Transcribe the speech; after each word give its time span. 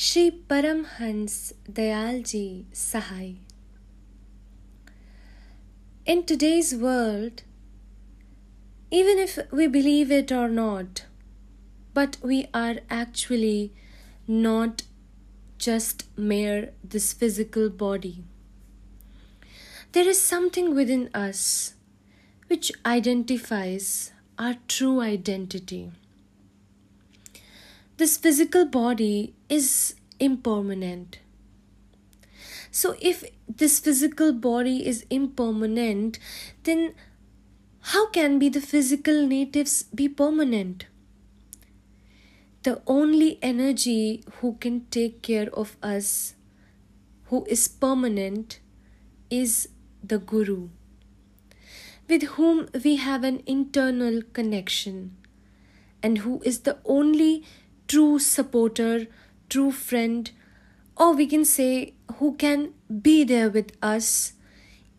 Shri 0.00 0.30
Paramhans 0.30 1.54
Dayalji 1.68 2.66
Sahai. 2.72 3.38
In 6.06 6.22
today's 6.24 6.72
world, 6.72 7.42
even 8.92 9.18
if 9.18 9.40
we 9.50 9.66
believe 9.66 10.12
it 10.12 10.30
or 10.30 10.48
not, 10.48 11.02
but 11.94 12.16
we 12.22 12.46
are 12.54 12.76
actually 12.88 13.72
not 14.28 14.82
just 15.58 16.04
mere 16.16 16.74
this 16.84 17.12
physical 17.12 17.68
body. 17.68 18.22
There 19.90 20.08
is 20.08 20.22
something 20.22 20.76
within 20.76 21.10
us 21.12 21.74
which 22.46 22.70
identifies 22.86 24.12
our 24.38 24.54
true 24.68 25.00
identity. 25.00 25.90
This 27.96 28.16
physical 28.16 28.64
body 28.64 29.34
is 29.48 29.94
impermanent. 30.20 31.18
So, 32.70 32.96
if 33.00 33.24
this 33.48 33.80
physical 33.80 34.32
body 34.32 34.86
is 34.86 35.06
impermanent, 35.10 36.18
then 36.64 36.94
how 37.80 38.10
can 38.10 38.38
be 38.38 38.48
the 38.48 38.60
physical 38.60 39.26
natives 39.26 39.84
be 39.84 40.08
permanent? 40.08 40.86
The 42.62 42.82
only 42.86 43.38
energy 43.40 44.24
who 44.40 44.54
can 44.60 44.86
take 44.90 45.22
care 45.22 45.48
of 45.54 45.76
us, 45.82 46.34
who 47.26 47.44
is 47.46 47.66
permanent, 47.66 48.60
is 49.30 49.68
the 50.02 50.18
Guru, 50.18 50.68
with 52.08 52.22
whom 52.34 52.68
we 52.84 52.96
have 52.96 53.24
an 53.24 53.42
internal 53.46 54.20
connection, 54.32 55.16
and 56.02 56.18
who 56.18 56.42
is 56.44 56.60
the 56.60 56.78
only 56.84 57.44
true 57.86 58.18
supporter, 58.18 59.06
true 59.49 59.71
friend, 59.71 60.31
or 60.97 61.13
we 61.13 61.27
can 61.27 61.45
say 61.45 61.93
who 62.15 62.35
can 62.35 62.73
be 63.01 63.23
there 63.23 63.49
with 63.49 63.71
us 63.81 64.33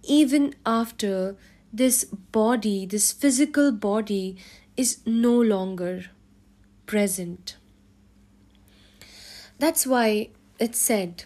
even 0.02 0.54
after 0.64 1.36
this 1.72 2.04
body, 2.04 2.86
this 2.86 3.10
physical 3.12 3.72
body, 3.72 4.36
is 4.76 4.98
no 5.06 5.40
longer 5.40 6.06
present. 6.86 7.56
That's 9.58 9.86
why 9.86 10.30
it 10.58 10.74
said, 10.74 11.24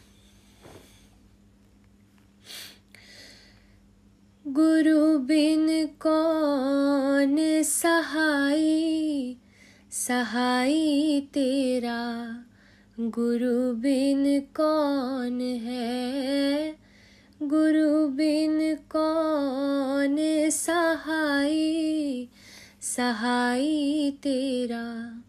गुरु 4.56 5.18
बिन 5.28 5.66
कौन 6.00 7.36
सहाई 7.68 9.36
सहाय 9.92 11.20
तेरा 11.34 12.00
गुरु 12.99 13.73
बिन 13.73 14.39
कौन 14.39 15.41
है? 15.41 16.75
गुरु 17.43 18.07
बिन 18.07 18.75
कौन 18.75 20.17
सहाय 20.49 22.27
सहाय 22.81 24.11
तेरा। 24.11 25.21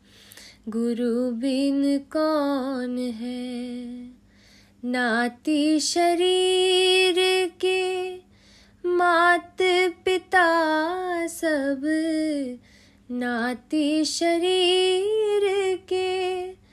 गुरु 0.69 1.31
बिन 1.31 1.99
कौन 1.99 2.99
है? 2.99 3.85
नाती 4.85 5.81
शरीर 5.81 7.15
के 7.61 8.15
मात 8.89 9.57
पिता 10.05 10.47
सब। 11.27 11.81
नाती 13.11 14.05
शरीर 14.05 15.77
के 15.77 16.64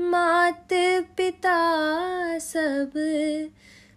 मात 0.00 0.68
पिता 1.16 1.58
सब 2.38 2.90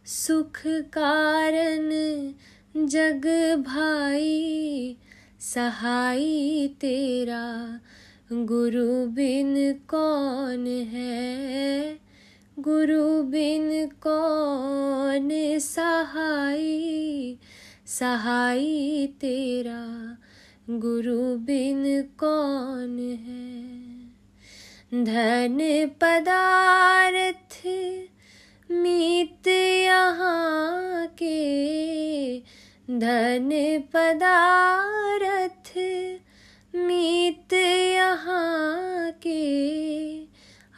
सुख 0.05 0.61
कारण 0.67 1.89
जग 2.85 3.25
भाई 3.67 4.95
सहाय 5.39 6.67
तेरा 6.67 7.79
गुरु 8.33 9.05
बिन 9.05 9.73
कौन 9.73 10.67
है? 10.67 11.99
गुरु 12.59 13.23
बिन 13.23 13.87
कौन 13.87 15.59
सहाय 15.59 16.67
सहाय 17.87 18.63
तेरा 19.07 20.17
गुरु 20.69 21.37
बिन 21.37 22.01
कौन 22.01 22.99
है? 23.27 23.82
धन 24.93 25.57
पदार्थ 26.01 27.61
मीत 28.71 29.47
यहाँ 29.85 31.07
के 31.07 32.39
धन 32.99 33.49
पदार्थ 33.93 35.73
मीत 36.75 37.53
यहाँ 37.93 39.11
के 39.11 39.43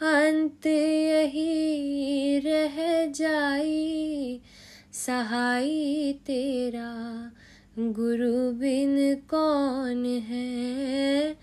अंत 0.02 0.66
यही 0.66 2.38
रह 2.38 3.06
जाई। 3.12 4.40
सहाय 4.92 6.12
तेरा 6.12 7.30
गुरु 7.78 8.52
बिन 8.52 9.14
कौन 9.14 10.06
है? 10.06 11.36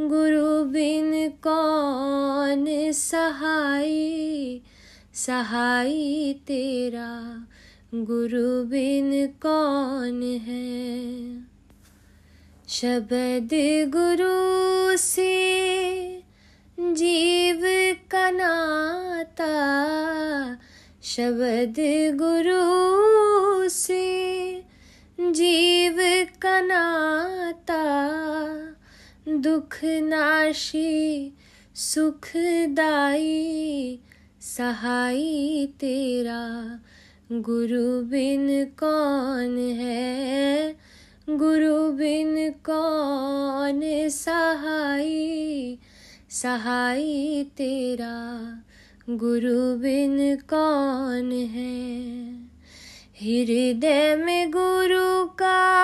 गुरु 0.00 0.64
बिन 0.64 1.28
कौन 1.28 2.92
सहाय 2.92 4.60
सहाय 5.14 6.32
तेरा 6.32 7.46
गुरु 7.94 8.64
बिन 8.64 9.26
कौन 9.26 10.22
है? 10.22 10.96
शब्द 12.68 13.48
गुरु 13.88 14.96
से 14.96 15.32
जीव 16.80 17.60
का 18.10 18.30
नाता 18.30 19.54
शब्द 21.02 21.76
गुरु 22.16 23.68
से 23.68 24.52
जीव 25.20 25.96
का 26.42 26.60
नाता 26.60 27.86
दुख 29.40 29.78
नाशी, 29.84 31.32
सुखदाई 31.74 33.28
सहाय 34.40 35.66
तेरा। 35.66 36.78
गुरु 37.32 38.02
बिन 38.02 38.64
कौन 38.64 39.58
है? 39.58 40.76
गुरु 41.30 41.92
बिन 41.92 42.50
कौन 42.50 44.08
सहाय 44.08 45.76
सहाय 46.30 47.44
तेरा। 47.44 48.16
गुरु 49.10 49.76
बिन 49.76 50.36
कौन 50.36 51.32
है? 51.32 51.96
हृदय 53.20 54.16
में 54.16 54.50
गुरु 54.50 55.26
का 55.26 55.75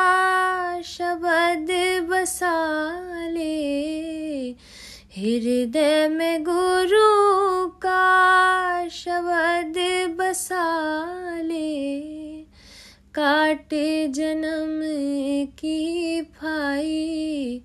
हृदय 5.16 6.08
में 6.08 6.44
गुरु 6.44 7.66
का 7.68 8.88
शब्द 8.88 9.74
बसा 10.16 10.92
ले। 11.40 12.00
काटे 13.14 14.08
जन्म 14.08 14.80
की 15.52 16.22
फाई 16.22 17.62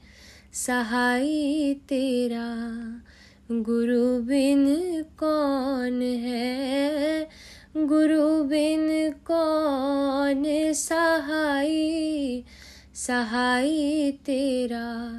सहाय 0.53 1.74
तेरा। 1.74 2.56
गुरु 3.52 4.22
बिन 4.22 4.66
कौन 5.03 6.02
है? 6.02 7.29
गुरु 7.78 8.44
बिन 8.44 9.11
कौन 9.11 10.73
सहाय 10.73 12.44
सहाय 12.96 14.11
तेरा। 14.11 15.14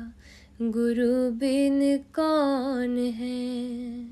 गुरु 0.63 1.31
बिन 1.31 1.97
कौन 1.97 2.99
है? 2.99 4.07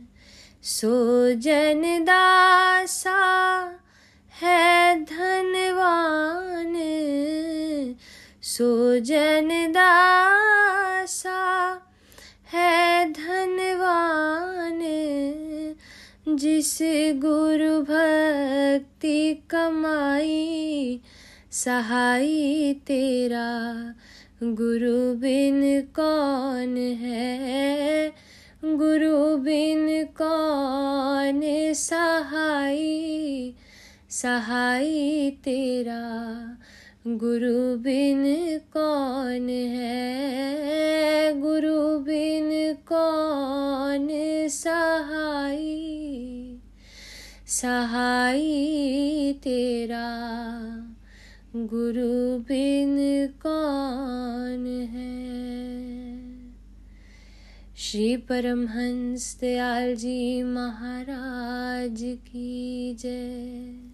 सो 0.62 1.34
जन 1.34 2.04
दासा 2.04 3.72
है 4.42 5.00
धनवान। 5.00 6.76
सो 8.42 8.98
जन 8.98 9.72
दासा 9.72 11.80
है 12.52 13.12
धनवान। 13.12 14.82
जिस 16.36 16.78
गुरु 17.16 17.80
भक्ति 17.80 19.42
कमाई, 19.50 21.00
सहाई 21.52 22.76
तेरा 22.86 23.94
गुरु 24.42 25.14
बिन 25.14 25.80
कौन 25.80 26.76
है? 26.76 28.12
गुरु 28.64 29.36
बिन 29.36 30.04
कौन 30.04 31.40
सहाय 31.74 32.82
सहाय 34.10 35.30
तेरा 35.30 36.02
गुरु 37.06 37.76
बिन 37.76 38.24
कौन 38.58 39.48
है? 39.48 41.40
गुरु 41.40 41.98
बिन 41.98 42.74
कौन 42.74 44.08
सहाय 44.48 45.64
सहाय 47.46 48.42
तेरा 49.32 50.12
गुरु 51.58 52.38
बिन 52.38 52.96
कौन 53.42 54.66
है। 54.66 55.16
श्री 57.76 58.16
परमहंस 58.16 59.38
दयाल 59.40 59.96
जी 59.96 60.42
महाराज 60.42 62.00
की 62.00 62.94
जय। 62.94 63.85